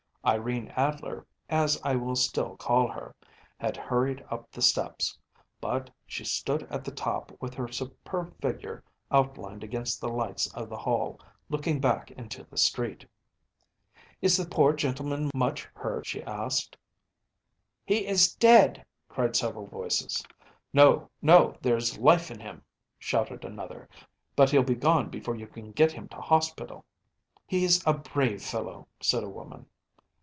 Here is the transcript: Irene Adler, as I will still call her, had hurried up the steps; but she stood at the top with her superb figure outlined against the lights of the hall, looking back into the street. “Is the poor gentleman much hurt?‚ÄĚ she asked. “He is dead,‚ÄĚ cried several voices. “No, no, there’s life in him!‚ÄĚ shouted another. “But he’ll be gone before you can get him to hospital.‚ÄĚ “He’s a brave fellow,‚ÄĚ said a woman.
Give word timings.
Irene 0.23 0.67
Adler, 0.75 1.25
as 1.49 1.81
I 1.83 1.95
will 1.95 2.15
still 2.15 2.55
call 2.55 2.87
her, 2.89 3.15
had 3.57 3.75
hurried 3.75 4.23
up 4.29 4.51
the 4.51 4.61
steps; 4.61 5.17
but 5.59 5.89
she 6.05 6.23
stood 6.23 6.61
at 6.69 6.83
the 6.83 6.91
top 6.91 7.31
with 7.41 7.55
her 7.55 7.67
superb 7.67 8.39
figure 8.39 8.83
outlined 9.09 9.63
against 9.63 9.99
the 9.99 10.09
lights 10.09 10.45
of 10.53 10.69
the 10.69 10.77
hall, 10.77 11.19
looking 11.49 11.79
back 11.81 12.11
into 12.11 12.43
the 12.43 12.55
street. 12.55 13.07
“Is 14.21 14.37
the 14.37 14.45
poor 14.45 14.73
gentleman 14.73 15.31
much 15.33 15.63
hurt?‚ÄĚ 15.73 16.05
she 16.05 16.21
asked. 16.23 16.77
“He 17.83 18.05
is 18.05 18.35
dead,‚ÄĚ 18.35 18.83
cried 19.09 19.35
several 19.35 19.65
voices. 19.65 20.23
“No, 20.71 21.09
no, 21.23 21.57
there’s 21.63 21.97
life 21.97 22.29
in 22.29 22.39
him!‚ÄĚ 22.39 22.61
shouted 22.99 23.43
another. 23.43 23.89
“But 24.35 24.51
he’ll 24.51 24.61
be 24.61 24.75
gone 24.75 25.09
before 25.09 25.35
you 25.35 25.47
can 25.47 25.71
get 25.71 25.93
him 25.93 26.07
to 26.09 26.21
hospital.‚ÄĚ 26.21 26.83
“He’s 27.47 27.81
a 27.87 27.93
brave 27.95 28.43
fellow,‚ÄĚ 28.43 29.03
said 29.03 29.23
a 29.23 29.27
woman. 29.29 29.65